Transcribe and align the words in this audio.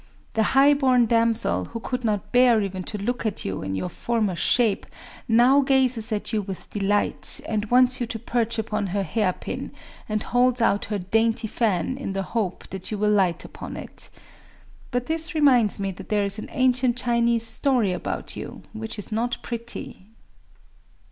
The 0.33 0.41
high 0.57 0.73
born 0.73 1.05
damsel, 1.05 1.65
who 1.65 1.79
could 1.79 2.03
not 2.03 2.31
bear 2.31 2.59
even 2.59 2.81
to 2.85 2.97
look 2.97 3.23
at 3.23 3.45
you 3.45 3.61
in 3.61 3.75
your 3.75 3.87
former 3.87 4.35
shape, 4.35 4.87
now 5.27 5.61
gazes 5.61 6.11
at 6.11 6.33
you 6.33 6.41
with 6.41 6.71
delight, 6.71 7.39
and 7.47 7.69
wants 7.69 8.01
you 8.01 8.07
to 8.07 8.17
perch 8.17 8.57
upon 8.57 8.87
her 8.87 9.03
hairpin, 9.03 9.69
and 10.09 10.23
holds 10.23 10.59
out 10.59 10.85
her 10.85 10.97
dainty 10.97 11.47
fan 11.47 11.97
in 11.99 12.13
the 12.13 12.23
hope 12.23 12.67
that 12.71 12.89
you 12.89 12.97
will 12.97 13.11
light 13.11 13.45
upon 13.45 13.77
it. 13.77 14.09
But 14.89 15.05
this 15.05 15.35
reminds 15.35 15.77
me 15.79 15.91
that 15.91 16.09
there 16.09 16.23
is 16.23 16.39
an 16.39 16.49
ancient 16.49 16.97
Chinese 16.97 17.45
story 17.45 17.91
about 17.91 18.35
you, 18.35 18.63
which 18.73 18.97
is 18.97 19.11
not 19.11 19.37
pretty. 19.43 20.07